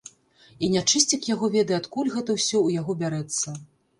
[0.67, 3.49] І нячысцік яго ведае, адкуль гэта ўсё ў яго бярэцца?